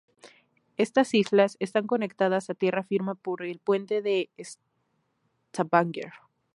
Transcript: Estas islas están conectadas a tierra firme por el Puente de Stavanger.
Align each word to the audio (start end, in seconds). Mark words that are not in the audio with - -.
Estas 0.79 1.13
islas 1.13 1.57
están 1.59 1.85
conectadas 1.85 2.49
a 2.49 2.55
tierra 2.55 2.81
firme 2.83 3.13
por 3.13 3.43
el 3.43 3.59
Puente 3.59 4.01
de 4.01 4.31
Stavanger. 5.53 6.11